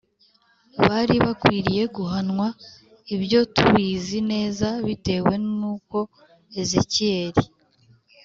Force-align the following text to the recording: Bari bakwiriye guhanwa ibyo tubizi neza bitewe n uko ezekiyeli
Bari 0.87 1.15
bakwiriye 1.25 1.83
guhanwa 1.95 2.47
ibyo 3.15 3.39
tubizi 3.55 4.19
neza 4.31 4.67
bitewe 4.87 5.33
n 5.59 5.61
uko 5.73 5.99
ezekiyeli 6.61 7.43